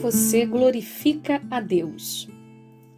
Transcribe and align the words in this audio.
você 0.00 0.46
glorifica 0.46 1.42
a 1.50 1.60
Deus? 1.60 2.26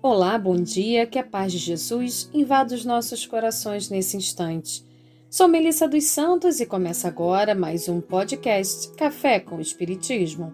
Olá, 0.00 0.38
bom 0.38 0.54
dia, 0.54 1.04
que 1.04 1.18
a 1.18 1.24
paz 1.24 1.50
de 1.50 1.58
Jesus 1.58 2.30
invada 2.32 2.76
os 2.76 2.84
nossos 2.84 3.26
corações 3.26 3.90
nesse 3.90 4.16
instante. 4.16 4.84
Sou 5.28 5.48
Melissa 5.48 5.88
dos 5.88 6.04
Santos 6.04 6.60
e 6.60 6.66
começa 6.66 7.08
agora 7.08 7.56
mais 7.56 7.88
um 7.88 8.00
podcast 8.00 8.92
Café 8.92 9.40
com 9.40 9.60
Espiritismo. 9.60 10.52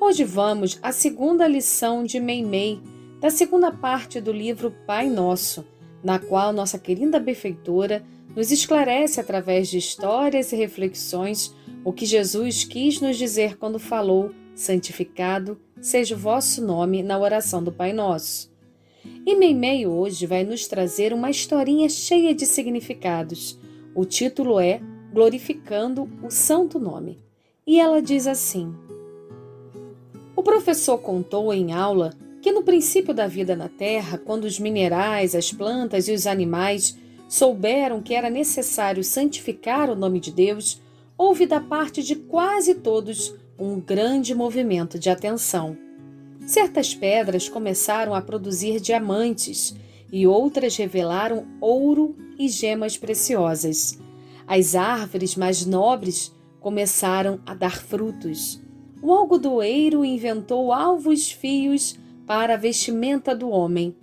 Hoje 0.00 0.22
vamos 0.22 0.78
à 0.84 0.92
segunda 0.92 1.48
lição 1.48 2.04
de 2.04 2.20
Meimei, 2.20 2.80
da 3.20 3.28
segunda 3.28 3.72
parte 3.72 4.20
do 4.20 4.30
livro 4.30 4.72
Pai 4.86 5.10
Nosso, 5.10 5.66
na 6.00 6.20
qual 6.20 6.52
nossa 6.52 6.78
querida 6.78 7.18
benfeitora 7.18 8.04
nos 8.36 8.52
esclarece 8.52 9.18
através 9.20 9.68
de 9.68 9.78
histórias 9.78 10.52
e 10.52 10.56
reflexões 10.56 11.52
o 11.84 11.92
que 11.92 12.06
Jesus 12.06 12.62
quis 12.62 13.00
nos 13.00 13.16
dizer 13.16 13.56
quando 13.56 13.80
falou: 13.80 14.32
Santificado 14.60 15.58
seja 15.80 16.14
o 16.14 16.18
vosso 16.18 16.62
nome 16.62 17.02
na 17.02 17.18
oração 17.18 17.64
do 17.64 17.72
Pai 17.72 17.94
Nosso. 17.94 18.52
E 19.24 19.34
Meimei 19.34 19.86
hoje 19.86 20.26
vai 20.26 20.44
nos 20.44 20.68
trazer 20.68 21.14
uma 21.14 21.30
historinha 21.30 21.88
cheia 21.88 22.34
de 22.34 22.44
significados. 22.44 23.58
O 23.94 24.04
título 24.04 24.60
é 24.60 24.82
Glorificando 25.14 26.06
o 26.22 26.30
Santo 26.30 26.78
Nome. 26.78 27.24
E 27.66 27.80
ela 27.80 28.02
diz 28.02 28.26
assim: 28.26 28.74
O 30.36 30.42
professor 30.42 30.98
contou 30.98 31.54
em 31.54 31.72
aula 31.72 32.12
que 32.42 32.52
no 32.52 32.62
princípio 32.62 33.14
da 33.14 33.26
vida 33.26 33.56
na 33.56 33.70
Terra, 33.70 34.18
quando 34.18 34.44
os 34.44 34.58
minerais, 34.58 35.34
as 35.34 35.50
plantas 35.50 36.06
e 36.06 36.12
os 36.12 36.26
animais 36.26 36.98
souberam 37.30 38.02
que 38.02 38.14
era 38.14 38.28
necessário 38.28 39.02
santificar 39.02 39.88
o 39.88 39.96
nome 39.96 40.20
de 40.20 40.30
Deus, 40.30 40.82
houve 41.16 41.46
da 41.46 41.60
parte 41.60 42.02
de 42.02 42.14
quase 42.14 42.74
todos 42.74 43.34
um 43.60 43.78
grande 43.78 44.34
movimento 44.34 44.98
de 44.98 45.10
atenção. 45.10 45.76
Certas 46.46 46.94
pedras 46.94 47.46
começaram 47.46 48.14
a 48.14 48.22
produzir 48.22 48.80
diamantes 48.80 49.76
e 50.10 50.26
outras 50.26 50.76
revelaram 50.76 51.46
ouro 51.60 52.16
e 52.38 52.48
gemas 52.48 52.96
preciosas. 52.96 53.98
As 54.46 54.74
árvores 54.74 55.36
mais 55.36 55.66
nobres 55.66 56.34
começaram 56.58 57.38
a 57.44 57.54
dar 57.54 57.82
frutos. 57.82 58.60
O 59.02 59.12
algodoeiro 59.12 60.04
inventou 60.04 60.72
alvos 60.72 61.30
fios 61.30 61.98
para 62.26 62.54
a 62.54 62.56
vestimenta 62.56 63.34
do 63.34 63.50
homem. 63.50 63.94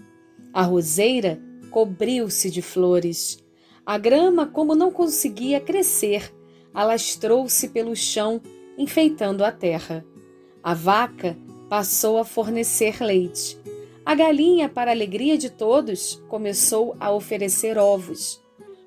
A 0.53 0.61
roseira 0.61 1.41
cobriu-se 1.71 2.51
de 2.51 2.61
flores. 2.61 3.43
A 3.83 3.97
grama, 3.97 4.45
como 4.45 4.75
não 4.75 4.91
conseguia 4.91 5.59
crescer, 5.59 6.33
alastrou-se 6.73 7.69
pelo 7.69 7.95
chão, 7.95 8.41
enfeitando 8.77 9.43
a 9.43 9.51
terra. 9.51 10.05
A 10.63 10.73
vaca 10.73 11.37
passou 11.69 12.17
a 12.17 12.25
fornecer 12.25 13.01
leite. 13.01 13.57
A 14.05 14.15
galinha, 14.15 14.69
para 14.69 14.91
alegria 14.91 15.37
de 15.37 15.49
todos, 15.49 16.21
começou 16.29 16.95
a 16.99 17.11
oferecer 17.11 17.77
ovos. 17.77 18.41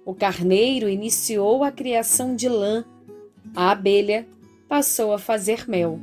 O 0.04 0.14
carneiro 0.14 0.88
iniciou 0.88 1.62
a 1.62 1.70
criação 1.70 2.34
de 2.34 2.48
lã. 2.48 2.84
A 3.54 3.70
abelha 3.70 4.26
passou 4.68 5.12
a 5.12 5.18
fazer 5.18 5.68
mel. 5.68 6.00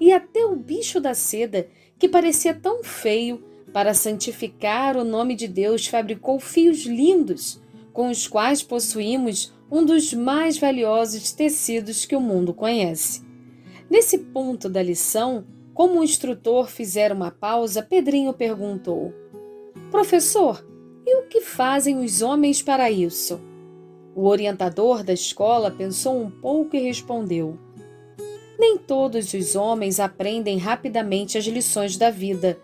E 0.00 0.12
até 0.12 0.44
o 0.44 0.56
bicho 0.56 1.00
da 1.00 1.14
seda, 1.14 1.68
que 1.98 2.08
parecia 2.08 2.54
tão 2.54 2.82
feio, 2.82 3.42
para 3.72 3.92
santificar 3.92 4.96
o 4.96 5.04
nome 5.04 5.34
de 5.34 5.46
Deus, 5.46 5.86
fabricou 5.86 6.40
fios 6.40 6.86
lindos, 6.86 7.60
com 7.92 8.08
os 8.08 8.26
quais 8.26 8.62
possuímos 8.62 9.52
um 9.70 9.84
dos 9.84 10.12
mais 10.12 10.58
valiosos 10.58 11.32
tecidos 11.32 12.04
que 12.04 12.14
o 12.14 12.20
mundo 12.20 12.54
conhece. 12.54 13.24
Nesse 13.90 14.18
ponto 14.18 14.68
da 14.68 14.82
lição, 14.82 15.44
como 15.74 16.00
o 16.00 16.04
instrutor 16.04 16.68
fizera 16.68 17.14
uma 17.14 17.30
pausa, 17.30 17.82
Pedrinho 17.82 18.32
perguntou: 18.32 19.12
Professor, 19.90 20.64
e 21.04 21.16
o 21.18 21.28
que 21.28 21.40
fazem 21.40 21.98
os 21.98 22.22
homens 22.22 22.62
para 22.62 22.90
isso? 22.90 23.40
O 24.14 24.26
orientador 24.26 25.04
da 25.04 25.12
escola 25.12 25.70
pensou 25.70 26.20
um 26.20 26.30
pouco 26.30 26.74
e 26.74 26.80
respondeu: 26.80 27.58
Nem 28.58 28.78
todos 28.78 29.34
os 29.34 29.54
homens 29.54 30.00
aprendem 30.00 30.58
rapidamente 30.58 31.36
as 31.36 31.44
lições 31.44 31.96
da 31.96 32.10
vida, 32.10 32.58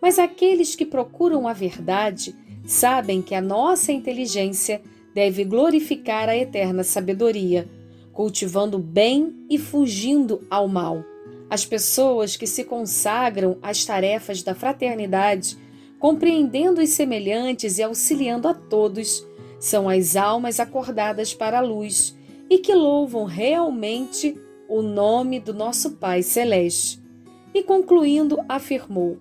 mas 0.00 0.18
aqueles 0.18 0.74
que 0.74 0.84
procuram 0.84 1.46
a 1.46 1.52
verdade 1.52 2.34
sabem 2.66 3.22
que 3.22 3.34
a 3.34 3.40
nossa 3.40 3.92
inteligência 3.92 4.82
deve 5.16 5.44
glorificar 5.44 6.28
a 6.28 6.36
eterna 6.36 6.84
sabedoria, 6.84 7.66
cultivando 8.12 8.76
o 8.76 8.82
bem 8.82 9.34
e 9.48 9.56
fugindo 9.56 10.46
ao 10.50 10.68
mal. 10.68 11.02
As 11.48 11.64
pessoas 11.64 12.36
que 12.36 12.46
se 12.46 12.64
consagram 12.64 13.56
às 13.62 13.82
tarefas 13.86 14.42
da 14.42 14.54
fraternidade, 14.54 15.56
compreendendo 15.98 16.82
os 16.82 16.90
semelhantes 16.90 17.78
e 17.78 17.82
auxiliando 17.82 18.46
a 18.46 18.52
todos, 18.52 19.26
são 19.58 19.88
as 19.88 20.16
almas 20.16 20.60
acordadas 20.60 21.32
para 21.32 21.60
a 21.60 21.62
luz 21.62 22.14
e 22.50 22.58
que 22.58 22.74
louvam 22.74 23.24
realmente 23.24 24.38
o 24.68 24.82
nome 24.82 25.40
do 25.40 25.54
nosso 25.54 25.92
Pai 25.92 26.22
Celeste. 26.22 27.02
E 27.54 27.62
concluindo, 27.62 28.36
afirmou: 28.46 29.16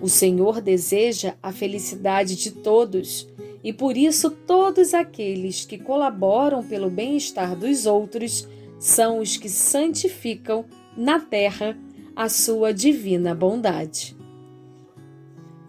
O 0.00 0.08
Senhor 0.08 0.62
deseja 0.62 1.34
a 1.42 1.52
felicidade 1.52 2.34
de 2.34 2.50
todos 2.50 3.28
e 3.62 3.72
por 3.72 3.96
isso 3.96 4.30
todos 4.30 4.94
aqueles 4.94 5.64
que 5.64 5.78
colaboram 5.78 6.62
pelo 6.62 6.88
bem-estar 6.88 7.56
dos 7.56 7.86
outros 7.86 8.48
são 8.78 9.18
os 9.18 9.36
que 9.36 9.48
santificam 9.48 10.64
na 10.96 11.18
terra 11.18 11.76
a 12.14 12.28
sua 12.28 12.72
divina 12.72 13.34
bondade. 13.34 14.16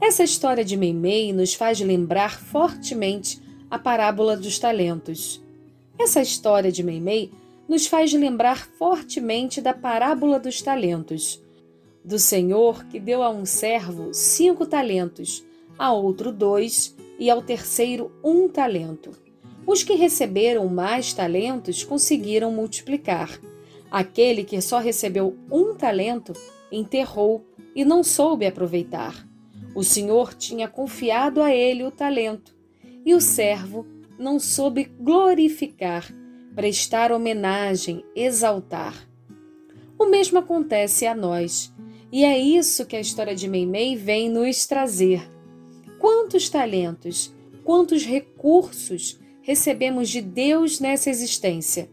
Essa 0.02 0.24
história 0.24 0.64
de 0.64 0.78
Meimei 0.78 1.34
nos 1.34 1.54
faz 1.54 1.80
lembrar 1.80 2.40
fortemente 2.40 3.42
a 3.70 3.78
parábola 3.78 4.38
dos 4.38 4.58
talentos. 4.58 5.44
Essa 6.00 6.22
história 6.22 6.72
de 6.72 6.82
Meimei 6.82 7.32
nos 7.68 7.86
faz 7.86 8.14
lembrar 8.14 8.68
fortemente 8.78 9.62
da 9.62 9.74
parábola 9.74 10.40
dos 10.40 10.62
talentos, 10.62 11.44
do 12.04 12.18
Senhor 12.18 12.86
que 12.86 13.00
deu 13.00 13.22
a 13.22 13.30
um 13.30 13.46
servo 13.46 14.14
cinco 14.14 14.66
talentos, 14.66 15.46
a 15.78 15.92
outro 15.94 16.32
dois 16.32 16.96
e 17.20 17.30
ao 17.30 17.42
terceiro 17.42 18.12
um 18.24 18.48
talento. 18.48 19.12
Os 19.68 19.84
que 19.84 19.94
receberam 19.94 20.68
mais 20.68 21.14
talentos 21.14 21.84
conseguiram 21.84 22.52
multiplicar. 22.52 23.40
Aquele 23.92 24.44
que 24.44 24.60
só 24.62 24.80
recebeu 24.80 25.38
um 25.52 25.76
talento 25.76 26.34
enterrou 26.72 27.46
e 27.76 27.84
não 27.84 28.04
soube 28.04 28.46
aproveitar. 28.46 29.28
O 29.76 29.84
Senhor 29.84 30.34
tinha 30.34 30.68
confiado 30.68 31.42
a 31.42 31.54
ele 31.54 31.84
o 31.84 31.92
talento 31.92 32.56
e 33.06 33.14
o 33.14 33.22
servo 33.22 33.86
não 34.18 34.40
soube 34.40 34.92
glorificar, 35.00 36.12
prestar 36.56 37.12
homenagem, 37.12 38.04
exaltar. 38.16 39.08
O 39.98 40.06
mesmo 40.06 40.40
acontece 40.40 41.06
a 41.06 41.16
nós, 41.16 41.74
e 42.12 42.24
é 42.24 42.38
isso 42.38 42.86
que 42.86 42.96
a 42.96 43.00
história 43.00 43.36
de 43.36 43.48
Meimei 43.48 43.96
vem 43.96 44.30
nos 44.30 44.66
trazer. 44.66 45.39
Quantos 46.30 46.48
talentos, 46.48 47.34
quantos 47.64 48.06
recursos 48.06 49.20
recebemos 49.42 50.10
de 50.10 50.22
Deus 50.22 50.80
nessa 50.80 51.10
existência? 51.10 51.90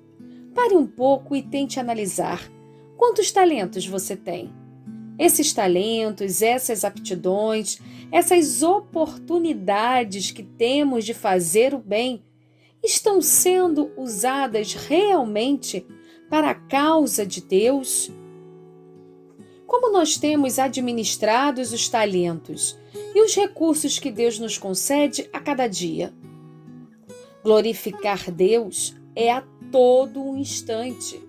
Pare 0.54 0.76
um 0.76 0.86
pouco 0.86 1.34
e 1.34 1.40
tente 1.40 1.80
analisar. 1.80 2.46
Quantos 2.98 3.32
talentos 3.32 3.86
você 3.86 4.14
tem? 4.14 4.52
Esses 5.18 5.54
talentos, 5.54 6.42
essas 6.42 6.84
aptidões, 6.84 7.78
essas 8.12 8.62
oportunidades 8.62 10.30
que 10.30 10.42
temos 10.42 11.06
de 11.06 11.14
fazer 11.14 11.72
o 11.72 11.78
bem 11.78 12.22
estão 12.84 13.22
sendo 13.22 13.90
usadas 13.96 14.74
realmente 14.74 15.86
para 16.28 16.50
a 16.50 16.54
causa 16.54 17.24
de 17.24 17.40
Deus? 17.40 18.12
Como 19.66 19.90
nós 19.90 20.16
temos 20.16 20.58
administrados 20.58 21.72
os 21.72 21.88
talentos 21.88 22.78
e 23.14 23.20
os 23.20 23.34
recursos 23.34 23.98
que 23.98 24.12
Deus 24.12 24.38
nos 24.38 24.56
concede 24.56 25.28
a 25.32 25.40
cada 25.40 25.66
dia? 25.66 26.14
Glorificar 27.42 28.30
Deus 28.30 28.94
é 29.14 29.32
a 29.32 29.42
todo 29.72 30.22
um 30.22 30.36
instante. 30.36 31.20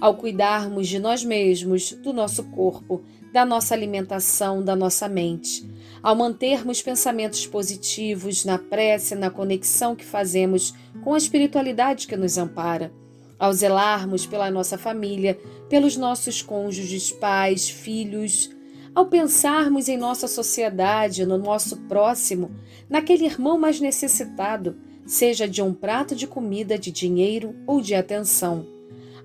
Ao 0.00 0.14
cuidarmos 0.14 0.88
de 0.88 0.98
nós 0.98 1.24
mesmos, 1.24 1.92
do 1.92 2.12
nosso 2.12 2.44
corpo, 2.50 3.02
da 3.32 3.44
nossa 3.44 3.72
alimentação, 3.72 4.62
da 4.62 4.74
nossa 4.74 5.08
mente, 5.08 5.66
ao 6.02 6.14
mantermos 6.14 6.82
pensamentos 6.82 7.46
positivos 7.46 8.44
na 8.44 8.58
prece, 8.58 9.14
na 9.14 9.30
conexão 9.30 9.96
que 9.96 10.04
fazemos 10.04 10.74
com 11.02 11.14
a 11.14 11.18
espiritualidade 11.18 12.06
que 12.06 12.16
nos 12.16 12.36
ampara 12.36 12.92
ao 13.38 13.52
zelarmos 13.52 14.26
pela 14.26 14.50
nossa 14.50 14.78
família, 14.78 15.38
pelos 15.68 15.96
nossos 15.96 16.42
cônjuges, 16.42 17.12
pais, 17.12 17.68
filhos, 17.68 18.50
ao 18.94 19.06
pensarmos 19.06 19.88
em 19.88 19.98
nossa 19.98 20.26
sociedade, 20.26 21.26
no 21.26 21.36
nosso 21.36 21.76
próximo, 21.82 22.50
naquele 22.88 23.26
irmão 23.26 23.58
mais 23.58 23.78
necessitado, 23.78 24.76
seja 25.04 25.46
de 25.46 25.60
um 25.60 25.74
prato 25.74 26.16
de 26.16 26.26
comida, 26.26 26.78
de 26.78 26.90
dinheiro 26.90 27.54
ou 27.66 27.82
de 27.82 27.94
atenção, 27.94 28.66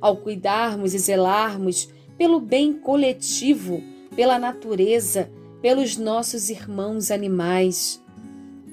ao 0.02 0.18
cuidarmos 0.18 0.94
e 0.94 1.00
zelarmos 1.00 1.90
pelo 2.18 2.40
bem 2.40 2.74
coletivo, 2.74 3.82
pela 4.14 4.38
natureza, 4.38 5.32
pelos 5.62 5.96
nossos 5.96 6.50
irmãos 6.50 7.10
animais. 7.10 8.04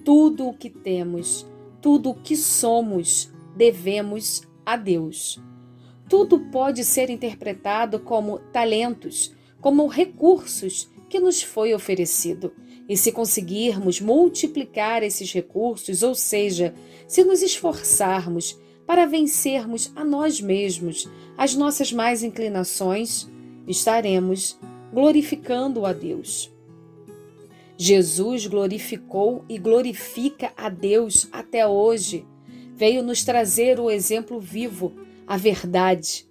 Tudo 0.04 0.48
o 0.48 0.54
que 0.54 0.68
temos, 0.68 1.46
tudo 1.80 2.10
o 2.10 2.14
que 2.14 2.34
somos, 2.34 3.30
devemos 3.56 4.47
a 4.68 4.76
Deus. 4.76 5.40
Tudo 6.10 6.38
pode 6.50 6.84
ser 6.84 7.08
interpretado 7.08 8.00
como 8.00 8.38
talentos, 8.52 9.34
como 9.62 9.86
recursos 9.86 10.90
que 11.08 11.18
nos 11.18 11.42
foi 11.42 11.72
oferecido. 11.72 12.52
E 12.86 12.94
se 12.94 13.10
conseguirmos 13.10 13.98
multiplicar 13.98 15.02
esses 15.02 15.32
recursos, 15.32 16.02
ou 16.02 16.14
seja, 16.14 16.74
se 17.06 17.24
nos 17.24 17.40
esforçarmos 17.40 18.58
para 18.86 19.06
vencermos 19.06 19.90
a 19.96 20.04
nós 20.04 20.38
mesmos, 20.38 21.08
as 21.38 21.54
nossas 21.54 21.90
mais 21.90 22.22
inclinações, 22.22 23.26
estaremos 23.66 24.58
glorificando 24.92 25.86
a 25.86 25.94
Deus. 25.94 26.52
Jesus 27.78 28.46
glorificou 28.46 29.46
e 29.48 29.56
glorifica 29.56 30.52
a 30.54 30.68
Deus 30.68 31.26
até 31.32 31.66
hoje. 31.66 32.26
Veio 32.78 33.02
nos 33.02 33.24
trazer 33.24 33.80
o 33.80 33.90
exemplo 33.90 34.38
vivo, 34.38 34.94
a 35.26 35.36
verdade. 35.36 36.28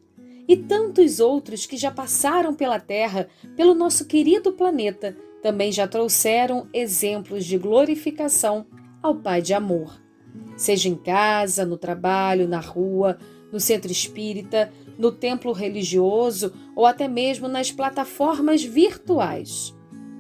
E 0.48 0.56
tantos 0.56 1.20
outros 1.20 1.66
que 1.66 1.76
já 1.76 1.92
passaram 1.92 2.54
pela 2.54 2.80
Terra, 2.80 3.28
pelo 3.54 3.76
nosso 3.76 4.06
querido 4.06 4.54
planeta, 4.54 5.18
também 5.42 5.74
já 5.74 5.86
trouxeram 5.86 6.70
exemplos 6.74 7.44
de 7.44 7.58
glorificação 7.58 8.66
ao 9.04 9.14
Pai 9.14 9.42
de 9.42 9.54
amor. 9.54 10.02
Seja 10.56 10.88
em 10.88 10.96
casa, 10.96 11.66
no 11.66 11.78
trabalho, 11.78 12.48
na 12.48 12.62
rua, 12.62 13.18
no 13.52 13.60
centro 13.60 13.92
espírita, 13.92 14.72
no 14.98 15.12
templo 15.12 15.52
religioso 15.52 16.54
ou 16.74 16.86
até 16.86 17.10
mesmo 17.10 17.50
nas 17.50 17.74
plataformas 17.74 18.64
virtuais. 18.64 19.76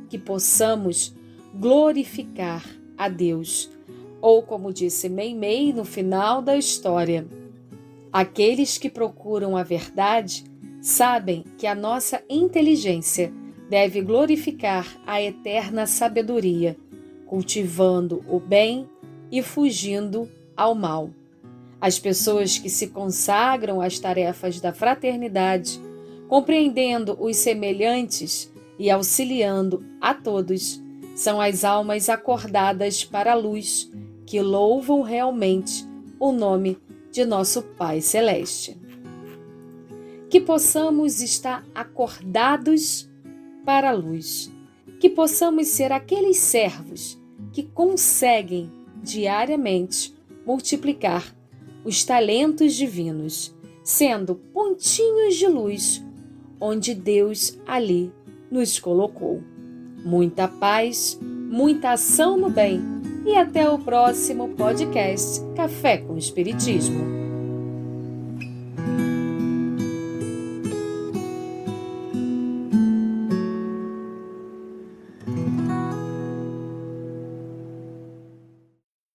Que 0.09 0.17
possamos 0.17 1.15
glorificar 1.55 2.65
a 2.97 3.07
Deus. 3.07 3.76
Ou, 4.21 4.41
como 4.41 4.73
disse 4.73 5.09
Meimei 5.09 5.71
no 5.71 5.85
final 5.85 6.41
da 6.41 6.57
história, 6.57 7.27
aqueles 8.11 8.77
que 8.77 8.89
procuram 8.89 9.55
a 9.55 9.63
verdade 9.63 10.43
sabem 10.81 11.43
que 11.57 11.67
a 11.67 11.75
nossa 11.75 12.21
inteligência 12.29 13.31
deve 13.69 14.01
glorificar 14.01 14.87
a 15.05 15.21
eterna 15.21 15.85
sabedoria, 15.85 16.77
cultivando 17.25 18.23
o 18.27 18.39
bem 18.39 18.87
e 19.31 19.41
fugindo 19.41 20.29
ao 20.55 20.73
mal. 20.73 21.09
As 21.79 21.99
pessoas 21.99 22.57
que 22.57 22.69
se 22.69 22.87
consagram 22.87 23.81
às 23.81 23.99
tarefas 23.99 24.59
da 24.59 24.73
fraternidade, 24.73 25.79
compreendendo 26.27 27.15
os 27.19 27.37
semelhantes 27.37 28.51
e 28.79 28.89
auxiliando 28.89 29.85
a 30.01 30.13
todos, 30.13 30.81
são 31.15 31.39
as 31.41 31.63
almas 31.63 32.09
acordadas 32.09 33.03
para 33.03 33.33
a 33.33 33.35
luz 33.35 33.91
que 34.27 34.41
louvam 34.41 35.01
realmente 35.01 35.87
o 36.19 36.33
nome 36.33 36.77
de 37.09 37.23
nosso 37.23 37.61
Pai 37.61 38.01
Celeste. 38.01 38.77
Que 40.29 40.41
possamos 40.41 41.21
estar 41.21 41.65
acordados 41.73 43.09
para 43.65 43.89
a 43.89 43.93
luz, 43.93 44.51
que 44.99 45.09
possamos 45.09 45.67
ser 45.67 45.93
aqueles 45.93 46.37
servos 46.37 47.17
que 47.53 47.63
conseguem 47.63 48.69
diariamente 49.01 50.13
multiplicar 50.45 51.33
os 51.85 52.03
talentos 52.03 52.75
divinos, 52.75 53.55
sendo 53.81 54.35
pontinhos 54.35 55.35
de 55.35 55.47
luz 55.47 56.03
onde 56.59 56.93
Deus 56.93 57.57
ali 57.65 58.11
nos 58.51 58.77
colocou. 58.77 59.41
Muita 60.03 60.49
paz, 60.49 61.17
muita 61.21 61.91
ação 61.91 62.35
no 62.35 62.49
bem 62.49 62.96
e 63.27 63.35
até 63.35 63.69
o 63.69 63.77
próximo 63.77 64.47
podcast 64.55 65.41
Café 65.53 65.97
com 65.97 66.17
Espiritismo. 66.17 67.16